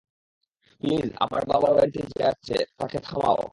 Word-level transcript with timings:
Please, 0.81 1.07
আমার 1.19 1.41
বাবার 1.45 1.73
বাড়িতে 1.75 2.01
যে 2.11 2.21
আছে 2.23 2.57
তাকে 2.77 2.97
থামাও। 2.99 3.41